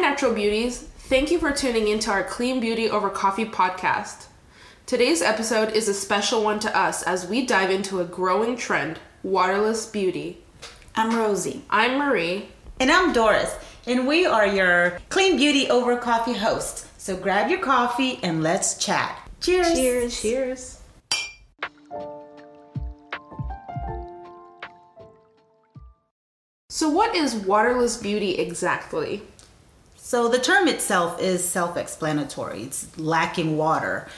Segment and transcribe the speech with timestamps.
[0.00, 0.78] Natural Beauties.
[0.78, 4.28] Thank you for tuning into our Clean Beauty Over Coffee podcast.
[4.86, 8.98] Today's episode is a special one to us as we dive into a growing trend
[9.22, 10.42] waterless beauty.
[10.96, 11.64] I'm Rosie.
[11.68, 12.48] I'm Marie.
[12.80, 13.54] And I'm Doris.
[13.86, 16.88] And we are your Clean Beauty Over Coffee hosts.
[16.96, 19.28] So grab your coffee and let's chat.
[19.40, 19.74] Cheers.
[19.74, 20.22] Cheers.
[20.22, 20.80] Cheers.
[26.70, 29.22] So, what is waterless beauty exactly?
[30.10, 34.08] So, the term itself is self explanatory, it's lacking water.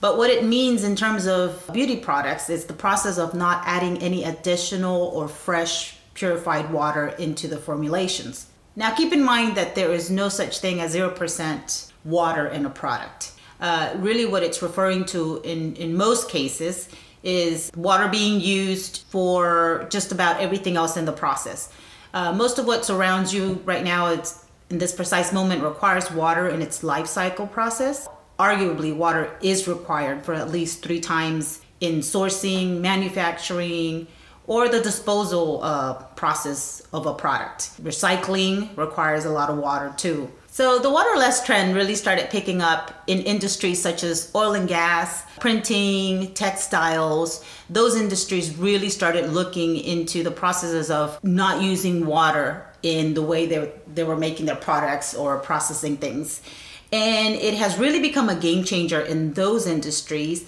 [0.00, 3.98] But what it means in terms of beauty products is the process of not adding
[3.98, 8.46] any additional or fresh purified water into the formulations.
[8.76, 12.70] Now, keep in mind that there is no such thing as 0% water in a
[12.70, 13.32] product.
[13.60, 16.88] Uh, really, what it's referring to in, in most cases
[17.22, 21.70] is water being used for just about everything else in the process.
[22.14, 24.42] Uh, most of what surrounds you right now, it's
[24.72, 28.08] in this precise moment, requires water in its life cycle process
[28.42, 34.06] arguably water is required for at least three times in sourcing, manufacturing,
[34.46, 37.70] or the disposal uh, process of a product.
[37.82, 40.30] Recycling requires a lot of water too.
[40.52, 45.24] So the waterless trend really started picking up in industries such as oil and gas,
[45.40, 47.42] printing, textiles.
[47.70, 53.46] Those industries really started looking into the processes of not using water in the way
[53.46, 56.42] they, they were making their products or processing things.
[56.92, 60.46] And it has really become a game changer in those industries,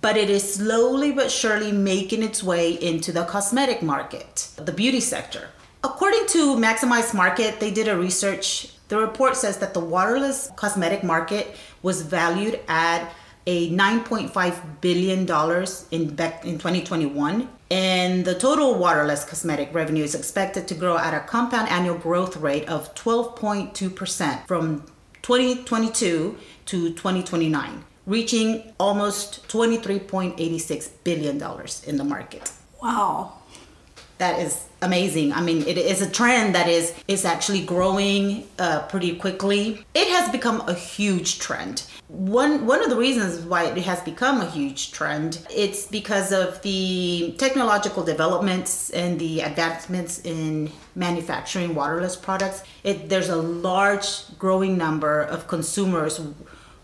[0.00, 4.98] but it is slowly but surely making its way into the cosmetic market, the beauty
[4.98, 5.50] sector.
[5.84, 8.73] According to Maximize Market, they did a research.
[8.88, 13.12] The report says that the waterless cosmetic market was valued at
[13.46, 20.14] a 9.5 billion dollars in back in 2021 and the total waterless cosmetic revenue is
[20.14, 24.84] expected to grow at a compound annual growth rate of 12.2% from
[25.22, 26.36] 2022
[26.66, 31.42] to 2029, reaching almost $23.86 billion
[31.86, 32.52] in the market.
[32.82, 33.32] Wow.
[34.18, 35.32] That is amazing.
[35.32, 39.84] I mean, it is a trend that is is actually growing uh, pretty quickly.
[39.94, 41.82] It has become a huge trend.
[42.08, 46.62] One one of the reasons why it has become a huge trend, it's because of
[46.62, 52.62] the technological developments and the advancements in manufacturing waterless products.
[52.84, 54.06] It there's a large
[54.38, 56.20] growing number of consumers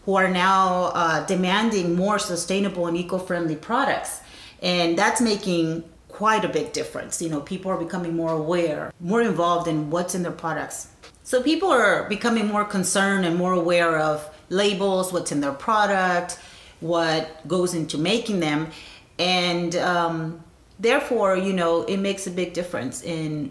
[0.05, 4.21] who are now uh, demanding more sustainable and eco-friendly products,
[4.63, 5.85] and that's making
[6.21, 7.23] quite a big difference.
[7.23, 10.89] You know, people are becoming more aware, more involved in what's in their products.
[11.25, 16.39] So people are becoming more concerned and more aware of labels, what's in their product,
[16.81, 18.69] what goes into making them,
[19.19, 20.45] and um,
[20.79, 23.51] therefore, you know, it makes a big difference in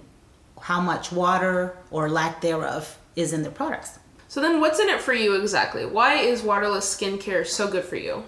[0.62, 3.98] how much water or lack thereof is in the products.
[4.28, 5.88] So then, what's in it for you exactly?
[5.88, 8.26] Why is waterless skincare so good for you?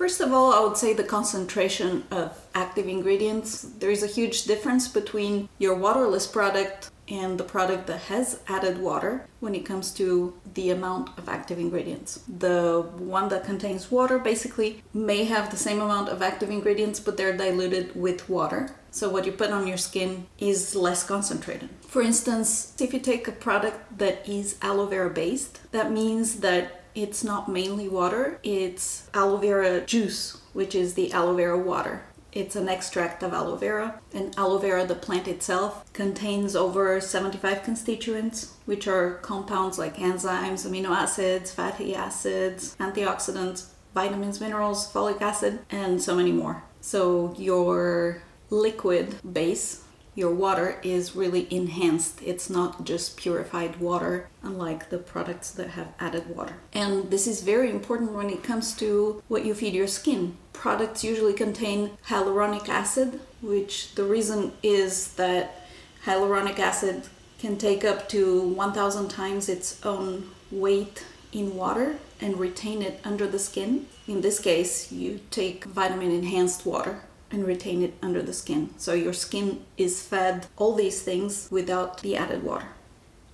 [0.00, 3.60] First of all, I would say the concentration of active ingredients.
[3.80, 8.78] There is a huge difference between your waterless product and the product that has added
[8.78, 12.24] water when it comes to the amount of active ingredients.
[12.26, 17.18] The one that contains water basically may have the same amount of active ingredients, but
[17.18, 18.74] they're diluted with water.
[18.90, 21.68] So what you put on your skin is less concentrated.
[21.82, 26.79] For instance, if you take a product that is aloe vera based, that means that
[26.94, 32.04] it's not mainly water, it's aloe vera juice, which is the aloe vera water.
[32.32, 37.64] It's an extract of aloe vera, and aloe vera, the plant itself, contains over 75
[37.64, 45.60] constituents, which are compounds like enzymes, amino acids, fatty acids, antioxidants, vitamins, minerals, folic acid,
[45.70, 46.62] and so many more.
[46.80, 49.84] So, your liquid base
[50.14, 52.20] your water is really enhanced.
[52.22, 56.54] It's not just purified water, unlike the products that have added water.
[56.72, 60.36] And this is very important when it comes to what you feed your skin.
[60.52, 65.66] Products usually contain hyaluronic acid, which the reason is that
[66.04, 67.08] hyaluronic acid
[67.38, 73.26] can take up to 1000 times its own weight in water and retain it under
[73.26, 73.86] the skin.
[74.06, 78.70] In this case, you take vitamin enhanced water and retain it under the skin.
[78.76, 82.68] So your skin is fed all these things without the added water.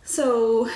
[0.04, 0.68] So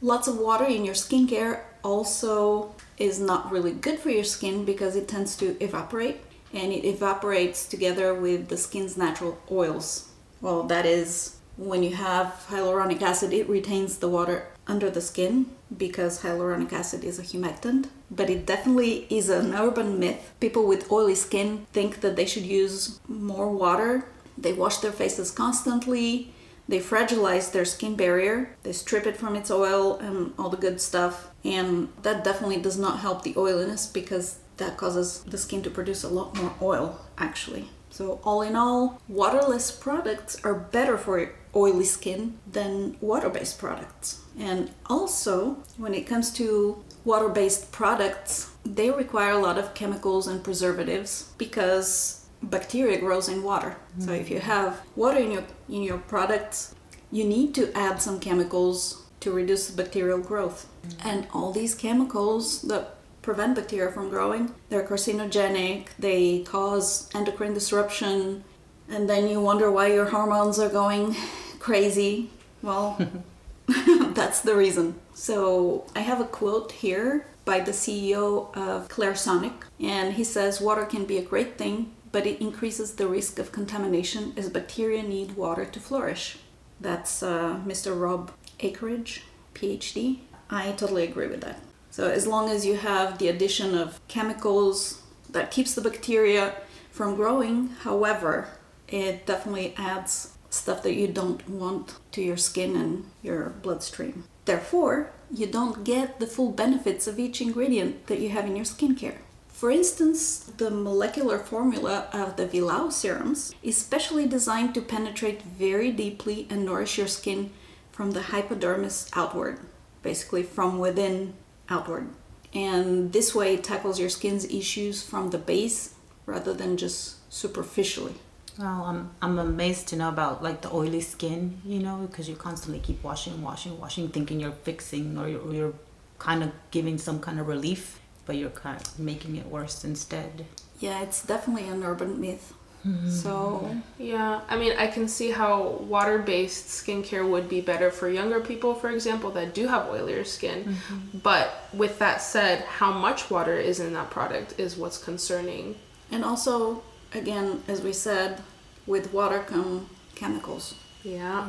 [0.00, 4.96] lots of water in your skincare also is not really good for your skin because
[4.96, 6.20] it tends to evaporate
[6.52, 10.08] and it evaporates together with the skin's natural oils.
[10.40, 15.46] Well, that is when you have hyaluronic acid, it retains the water under the skin
[15.76, 20.32] because hyaluronic acid is a humectant, but it definitely is an urban myth.
[20.40, 24.04] People with oily skin think that they should use more water.
[24.36, 26.32] They wash their faces constantly.
[26.68, 30.80] they fragilize their skin barrier, they strip it from its oil and all the good
[30.80, 35.70] stuff, and that definitely does not help the oiliness because that causes the skin to
[35.70, 37.70] produce a lot more oil actually.
[37.90, 44.20] So, all in all, waterless products are better for oily skin than water based products.
[44.38, 50.26] And also, when it comes to water based products, they require a lot of chemicals
[50.26, 53.76] and preservatives because bacteria grows in water.
[53.98, 54.04] Mm.
[54.04, 56.74] So if you have water in your in your products,
[57.10, 60.66] you need to add some chemicals to reduce bacterial growth.
[60.66, 61.06] Mm.
[61.06, 62.97] And all these chemicals that
[63.28, 68.42] prevent bacteria from growing, they're carcinogenic, they cause endocrine disruption,
[68.88, 71.14] and then you wonder why your hormones are going
[71.58, 72.30] crazy.
[72.62, 72.96] Well,
[74.14, 74.94] that's the reason.
[75.12, 80.86] So I have a quote here by the CEO of Clarisonic, and he says water
[80.86, 85.36] can be a great thing, but it increases the risk of contamination as bacteria need
[85.36, 86.38] water to flourish.
[86.80, 88.00] That's uh, Mr.
[88.00, 89.20] Robb Akridge,
[89.54, 90.20] PhD.
[90.48, 91.60] I totally agree with that.
[91.98, 96.54] So as long as you have the addition of chemicals that keeps the bacteria
[96.92, 98.50] from growing, however,
[98.86, 104.22] it definitely adds stuff that you don't want to your skin and your bloodstream.
[104.44, 108.64] Therefore, you don't get the full benefits of each ingredient that you have in your
[108.64, 109.18] skincare.
[109.48, 115.90] For instance, the molecular formula of the Vilao serums is specially designed to penetrate very
[115.90, 117.50] deeply and nourish your skin
[117.90, 119.58] from the hypodermis outward,
[120.04, 121.34] basically from within
[121.70, 122.08] outward.
[122.54, 125.94] And this way it tackles your skin's issues from the base
[126.26, 128.14] rather than just superficially.
[128.58, 132.34] Well, I'm I'm amazed to know about like the oily skin, you know, because you
[132.34, 135.74] constantly keep washing, washing, washing, thinking you're fixing or you're, you're
[136.18, 140.44] kind of giving some kind of relief, but you're kind of making it worse instead.
[140.80, 142.52] Yeah, it's definitely an urban myth.
[142.86, 143.10] Mm-hmm.
[143.10, 148.40] So yeah, I mean, I can see how water-based skincare would be better for younger
[148.40, 150.64] people, for example, that do have oilier skin.
[150.64, 151.18] Mm-hmm.
[151.18, 155.76] But with that said, how much water is in that product is what's concerning.
[156.10, 156.82] And also,
[157.14, 158.42] again, as we said,
[158.86, 160.74] with water come chemicals.
[161.02, 161.48] Yeah,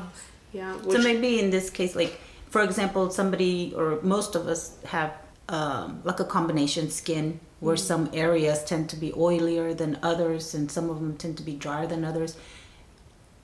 [0.51, 0.73] yeah.
[0.77, 0.97] Which...
[0.97, 5.13] So maybe in this case, like for example, somebody or most of us have
[5.49, 7.85] um, like a combination skin where mm-hmm.
[7.85, 11.55] some areas tend to be oilier than others and some of them tend to be
[11.55, 12.37] drier than others.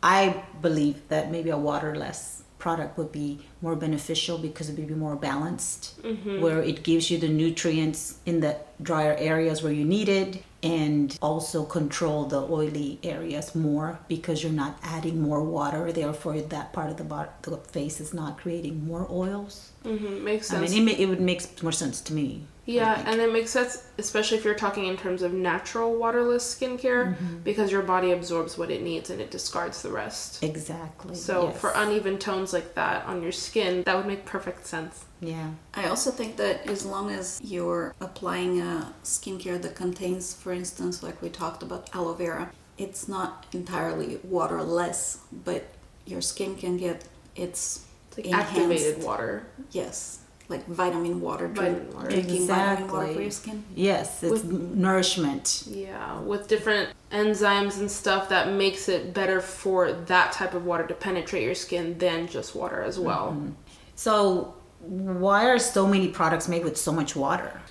[0.01, 4.93] I believe that maybe a waterless product would be more beneficial because it would be
[4.93, 6.41] more balanced, mm-hmm.
[6.41, 11.17] where it gives you the nutrients in the drier areas where you need it and
[11.21, 15.91] also control the oily areas more because you're not adding more water.
[15.91, 19.71] Therefore, that part of the, the face is not creating more oils.
[19.85, 20.71] Mm-hmm, makes sense.
[20.71, 22.43] I mean, it, it would make more sense to me.
[22.65, 27.13] Yeah, and it makes sense, especially if you're talking in terms of natural waterless skincare,
[27.13, 27.37] mm-hmm.
[27.43, 30.43] because your body absorbs what it needs and it discards the rest.
[30.43, 31.13] Exactly.
[31.13, 31.59] So yes.
[31.59, 35.05] for uneven tones like that on your skin, that would make perfect sense.
[35.21, 35.51] Yeah.
[35.75, 41.03] I also think that as long as you're applying a skincare that contains, for instance,
[41.03, 45.65] like we talked about aloe vera, it's not entirely waterless, but
[46.05, 47.03] your skin can get
[47.35, 47.84] its
[48.17, 49.45] like activated water.
[49.71, 52.09] Yes, like vitamin water, vitamin water.
[52.09, 52.87] drinking exactly.
[52.87, 53.63] vitamin water for your skin.
[53.75, 55.63] Yes, it's with, nourishment.
[55.67, 60.85] Yeah, with different enzymes and stuff that makes it better for that type of water
[60.87, 63.31] to penetrate your skin than just water as well.
[63.31, 63.51] Mm-hmm.
[63.95, 67.61] So why are so many products made with so much water?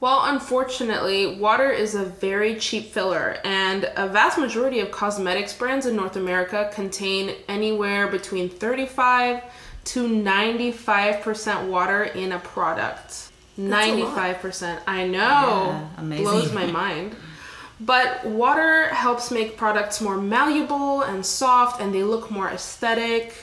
[0.00, 5.86] Well, unfortunately, water is a very cheap filler, and a vast majority of cosmetics brands
[5.86, 9.44] in North America contain anywhere between 35
[9.84, 13.30] to 95% water in a product.
[13.58, 14.80] That's 95%.
[14.86, 15.18] I know.
[15.18, 16.24] Yeah, amazing.
[16.24, 17.16] Blows my mind.
[17.80, 23.34] But water helps make products more malleable and soft, and they look more aesthetic.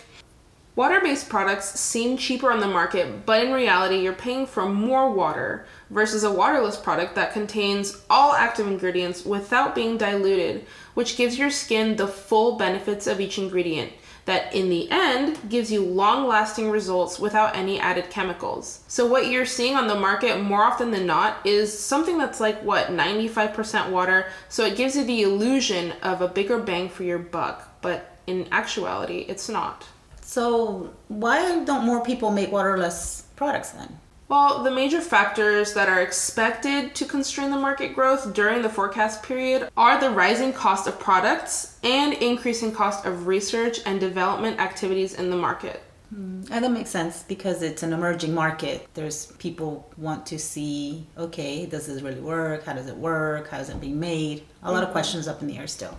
[0.75, 5.11] Water based products seem cheaper on the market, but in reality, you're paying for more
[5.11, 11.37] water versus a waterless product that contains all active ingredients without being diluted, which gives
[11.37, 13.91] your skin the full benefits of each ingredient.
[14.29, 18.81] That in the end gives you long lasting results without any added chemicals.
[18.87, 22.61] So, what you're seeing on the market more often than not is something that's like
[22.61, 24.27] what, 95% water.
[24.47, 28.47] So, it gives you the illusion of a bigger bang for your buck, but in
[28.51, 29.85] actuality, it's not.
[30.21, 33.97] So why don't more people make waterless products then?
[34.29, 39.23] Well, the major factors that are expected to constrain the market growth during the forecast
[39.23, 45.15] period are the rising cost of products and increasing cost of research and development activities
[45.15, 45.81] in the market.
[46.13, 48.87] Hmm, and that makes sense because it's an emerging market.
[48.93, 52.65] There's people want to see, okay, does this really work?
[52.65, 53.49] How does it work?
[53.49, 54.43] How is it being made?
[54.61, 54.93] A lot of mm-hmm.
[54.93, 55.97] questions up in the air still.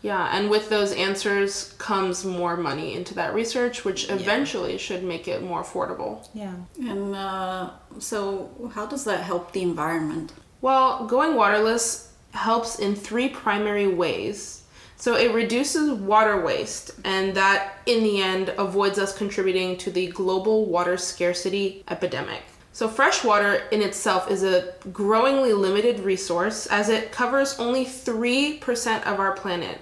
[0.00, 5.26] Yeah, and with those answers comes more money into that research, which eventually should make
[5.26, 6.28] it more affordable.
[6.34, 6.54] Yeah.
[6.78, 10.32] And uh, so, how does that help the environment?
[10.60, 14.62] Well, going waterless helps in three primary ways.
[14.96, 20.08] So it reduces water waste, and that in the end avoids us contributing to the
[20.08, 22.42] global water scarcity epidemic.
[22.72, 29.02] So, fresh water in itself is a growingly limited resource as it covers only 3%
[29.04, 29.78] of our planet.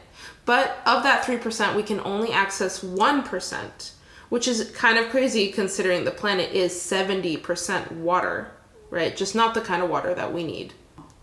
[0.46, 3.90] But of that 3%, we can only access 1%,
[4.30, 8.52] which is kind of crazy considering the planet is 70% water,
[8.88, 9.14] right?
[9.14, 10.72] Just not the kind of water that we need.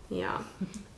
[0.08, 0.42] Yeah.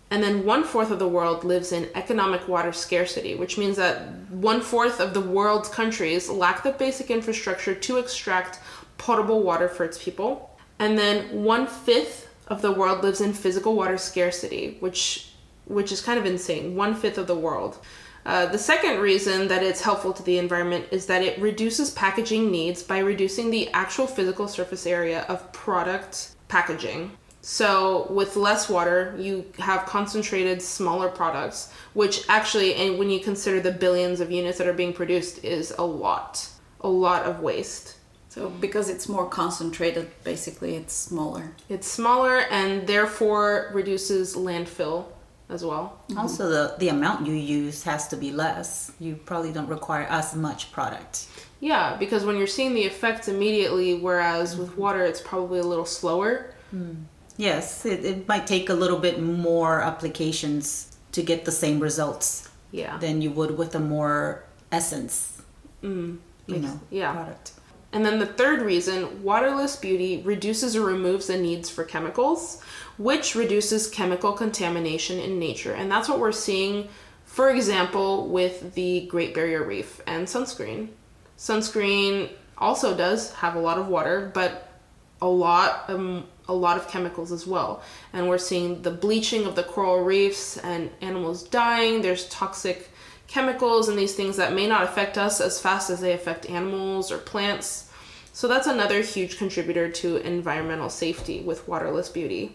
[0.09, 4.09] And then one fourth of the world lives in economic water scarcity, which means that
[4.31, 8.61] one fourth of the world's countries lack the basic infrastructure to extract
[8.99, 10.57] potable water for its people.
[10.79, 15.33] And then one fifth of the world lives in physical water scarcity, which
[15.67, 16.77] which is kind of insane.
[16.77, 17.79] One fifth of the world.
[18.27, 22.51] Uh, the second reason that it's helpful to the environment is that it reduces packaging
[22.51, 27.13] needs by reducing the actual physical surface area of product packaging.
[27.41, 33.61] So with less water, you have concentrated smaller products, which actually, and when you consider
[33.61, 36.49] the billions of units that are being produced, is a lot,
[36.81, 37.97] a lot of waste.
[38.29, 41.53] So, because it's more concentrated, basically, it's smaller.
[41.69, 45.07] It's smaller and therefore reduces landfill
[45.49, 46.01] as well.
[46.09, 46.19] Mm-hmm.
[46.19, 48.93] Also, the, the amount you use has to be less.
[48.99, 51.27] You probably don't require as much product.
[51.61, 54.81] Yeah, because when you're seeing the effects immediately, whereas with mm-hmm.
[54.81, 56.53] water, it's probably a little slower.
[56.75, 57.05] Mm.
[57.37, 62.49] Yes, it, it might take a little bit more applications to get the same results
[62.73, 62.99] Yeah.
[62.99, 65.43] than you would with a more essence,
[65.83, 67.13] mm, you know, yeah.
[67.13, 67.53] product.
[67.93, 72.61] And then the third reason, waterless beauty reduces or removes the needs for chemicals,
[72.99, 75.73] which reduces chemical contamination in nature.
[75.73, 76.89] And that's what we're seeing,
[77.25, 80.89] for example, with the Great Barrier Reef and sunscreen.
[81.37, 84.73] Sunscreen also does have a lot of water, but
[85.21, 87.83] a lot um, a lot of chemicals as well.
[88.13, 92.03] And we're seeing the bleaching of the coral reefs and animals dying.
[92.03, 92.91] There's toxic
[93.27, 97.11] chemicals and these things that may not affect us as fast as they affect animals
[97.11, 97.91] or plants.
[98.33, 102.55] So that's another huge contributor to environmental safety with waterless beauty.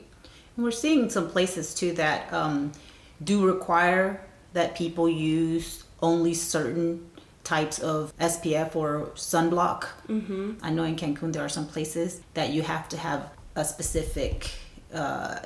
[0.62, 2.72] We're seeing some places too that um,
[3.24, 4.22] do require
[4.54, 7.10] that people use only certain
[7.44, 9.86] types of SPF or sunblock.
[10.08, 10.54] Mm-hmm.
[10.62, 14.52] I know in Cancun there are some places that you have to have a specific
[14.94, 15.40] uh,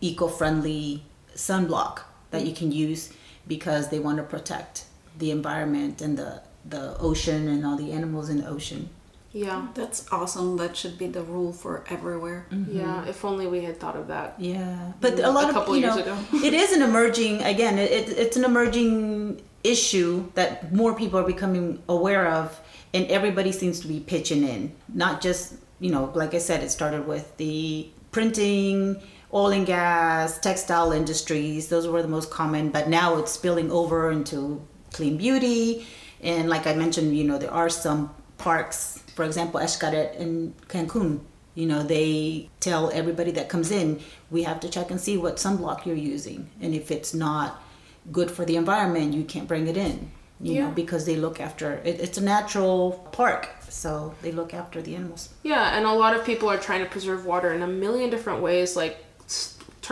[0.00, 1.02] eco-friendly
[1.34, 2.00] sunblock
[2.30, 3.12] that you can use
[3.46, 4.84] because they want to protect
[5.18, 8.88] the environment and the the ocean and all the animals in the ocean.
[9.32, 9.68] Yeah.
[9.74, 10.56] That's awesome.
[10.58, 12.46] That should be the rule for everywhere.
[12.50, 12.76] Mm-hmm.
[12.78, 14.34] Yeah, if only we had thought of that.
[14.38, 16.18] Yeah, mm, but a lot a of couple you years know, ago.
[16.44, 17.78] it is an emerging again.
[17.78, 22.60] It, it, it's an emerging issue that more people are becoming aware of,
[22.92, 24.72] and everybody seems to be pitching in.
[24.92, 29.00] Not just you know, like I said, it started with the printing,
[29.32, 31.68] oil and gas, textile industries.
[31.68, 35.86] Those were the most common, but now it's spilling over into clean beauty,
[36.20, 41.20] and like I mentioned, you know, there are some parks, for example, Xcaret in Cancun.
[41.54, 45.36] You know, they tell everybody that comes in, we have to check and see what
[45.36, 46.50] sunblock you're using.
[46.60, 47.62] And if it's not
[48.10, 50.10] good for the environment, you can't bring it in.
[50.40, 50.64] You Yeah.
[50.64, 54.96] know, because they look after it, it's a natural park, so they look after the
[54.96, 55.28] animals.
[55.44, 58.40] Yeah, and a lot of people are trying to preserve water in a million different
[58.42, 58.96] ways, like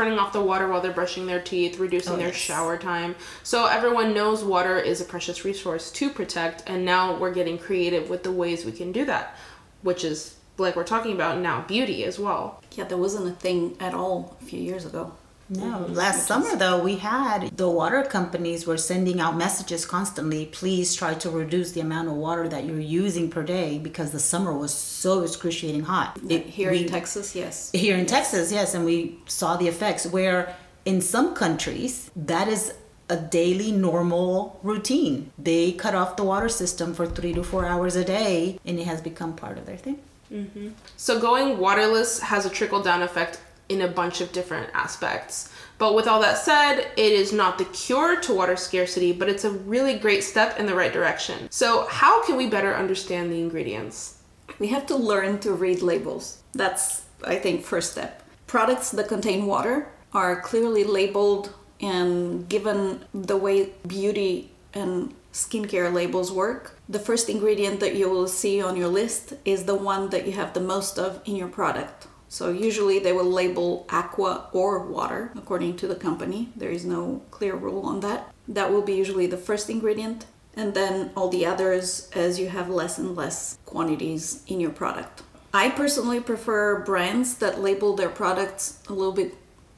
[0.01, 2.37] turning off the water while they're brushing their teeth, reducing Oh, their yes.
[2.37, 3.15] shower time.
[3.43, 8.09] So everyone knows water is a precious resource to protect, and now we're getting creative
[8.09, 9.37] with the ways we can do that,
[9.83, 12.63] which is like we're talking about now beauty as well.
[12.73, 15.13] Yeah, that wasn't a thing at all a few years ago.
[15.51, 15.95] No, mm-hmm.
[15.95, 20.47] last summer though, we had the water companies were sending out messages constantly.
[20.47, 24.21] Please try to reduce the amount of water that you're using per day because the
[24.21, 26.19] summer was so excruciating hot.
[26.29, 27.71] It- Here we- in Texas, yes.
[27.73, 30.55] Here in Texas, yes, and we saw the effects where
[30.85, 32.73] in some countries that is
[33.09, 35.33] a daily normal routine.
[35.37, 38.87] They cut off the water system for three to four hours a day, and it
[38.87, 39.99] has become part of their thing.
[40.33, 40.69] Mm-hmm.
[40.97, 43.41] So going waterless has a trickle down effect
[43.71, 45.51] in a bunch of different aspects.
[45.79, 49.45] But with all that said, it is not the cure to water scarcity, but it's
[49.45, 51.49] a really great step in the right direction.
[51.51, 54.19] So, how can we better understand the ingredients?
[54.59, 56.43] We have to learn to read labels.
[56.53, 58.23] That's, I think, first step.
[58.47, 66.33] Products that contain water are clearly labeled and given the way beauty and skincare labels
[66.33, 66.77] work.
[66.89, 70.33] The first ingredient that you will see on your list is the one that you
[70.33, 72.09] have the most of in your product.
[72.31, 76.49] So usually they will label aqua or water according to the company.
[76.55, 78.33] There is no clear rule on that.
[78.47, 80.27] That will be usually the first ingredient.
[80.55, 85.23] And then all the others as you have less and less quantities in your product.
[85.53, 89.35] I personally prefer brands that label their products a little bit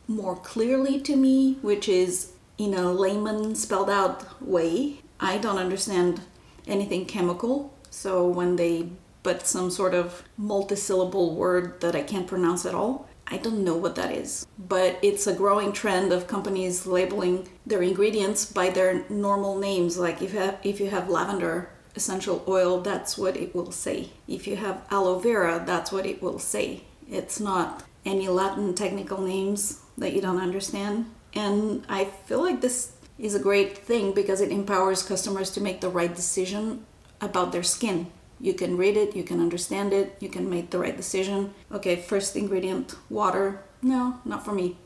[0.06, 4.98] more clearly to me, which is in a layman spelled out way.
[5.18, 6.20] I don't understand
[6.66, 8.90] anything chemical, so when they
[9.22, 13.76] put some sort of multisyllable word that I can't pronounce at all, I don't know
[13.76, 14.46] what that is.
[14.58, 19.96] But it's a growing trend of companies labeling their ingredients by their normal names.
[19.96, 24.10] Like if you have, if you have lavender essential oil, that's what it will say.
[24.26, 26.84] If you have aloe vera, that's what it will say.
[27.08, 31.06] It's not any Latin technical names that you don't understand.
[31.34, 35.80] And I feel like this is a great thing because it empowers customers to make
[35.80, 36.84] the right decision
[37.20, 38.10] about their skin.
[38.42, 41.54] You can read it, you can understand it, you can make the right decision.
[41.70, 43.62] Okay, first ingredient, water.
[43.80, 44.76] No, not for me.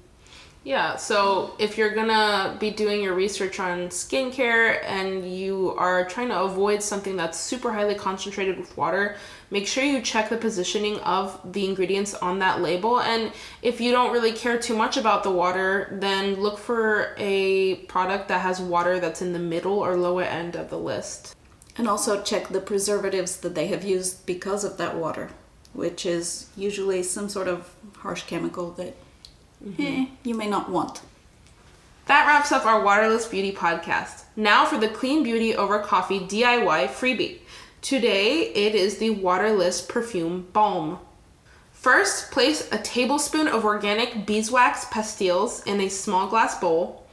[0.62, 6.28] Yeah, so if you're gonna be doing your research on skincare and you are trying
[6.28, 9.16] to avoid something that's super highly concentrated with water,
[9.50, 13.00] make sure you check the positioning of the ingredients on that label.
[13.00, 13.30] And
[13.62, 18.26] if you don't really care too much about the water, then look for a product
[18.28, 21.35] that has water that's in the middle or lower end of the list.
[21.78, 25.30] And also check the preservatives that they have used because of that water,
[25.72, 28.96] which is usually some sort of harsh chemical that
[29.64, 29.82] mm-hmm.
[29.82, 31.00] eh, you may not want.
[32.06, 34.24] That wraps up our Waterless Beauty podcast.
[34.36, 37.38] Now for the Clean Beauty Over Coffee DIY freebie.
[37.82, 40.98] Today it is the Waterless Perfume Balm.
[41.72, 47.05] First, place a tablespoon of organic beeswax pastilles in a small glass bowl.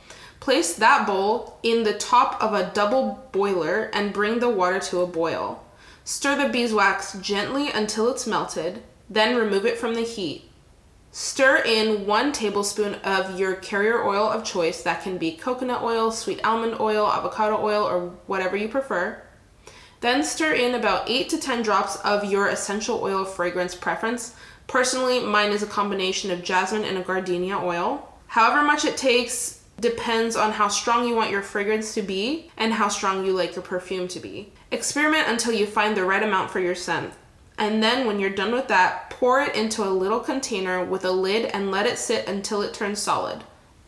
[0.43, 4.99] Place that bowl in the top of a double boiler and bring the water to
[4.99, 5.63] a boil.
[6.03, 10.43] Stir the beeswax gently until it's melted, then remove it from the heat.
[11.13, 16.11] Stir in one tablespoon of your carrier oil of choice that can be coconut oil,
[16.11, 19.23] sweet almond oil, avocado oil, or whatever you prefer.
[20.01, 24.35] Then stir in about 8 to 10 drops of your essential oil fragrance preference.
[24.67, 28.09] Personally, mine is a combination of jasmine and a gardenia oil.
[28.27, 32.73] However much it takes depends on how strong you want your fragrance to be and
[32.73, 34.51] how strong you like your perfume to be.
[34.71, 37.13] Experiment until you find the right amount for your scent.
[37.57, 41.11] And then when you're done with that, pour it into a little container with a
[41.11, 43.43] lid and let it sit until it turns solid.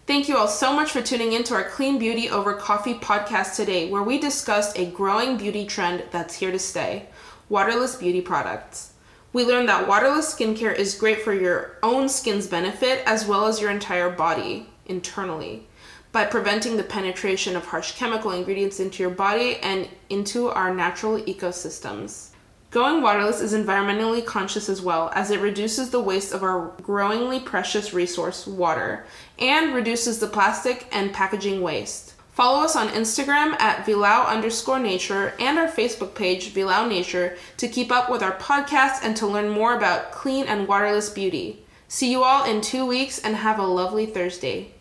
[0.06, 3.56] Thank you all so much for tuning in to our Clean Beauty Over Coffee podcast
[3.56, 7.08] today, where we discussed a growing beauty trend that's here to stay
[7.50, 8.94] waterless beauty products.
[9.34, 13.60] We learned that waterless skincare is great for your own skin's benefit as well as
[13.60, 15.68] your entire body internally
[16.16, 21.20] by preventing the penetration of harsh chemical ingredients into your body and into our natural
[21.24, 22.30] ecosystems.
[22.72, 27.42] Going waterless is environmentally conscious as well, as it reduces the waste of our growingly
[27.42, 29.06] precious resource, water,
[29.40, 32.14] and reduces the plastic and packaging waste.
[32.32, 37.68] Follow us on Instagram at Vilau underscore nature and our Facebook page, Vilau Nature, to
[37.68, 41.66] keep up with our podcast and to learn more about clean and waterless beauty.
[41.90, 44.75] See you all in two weeks and have a lovely Thursday.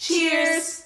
[0.00, 0.82] Cheers!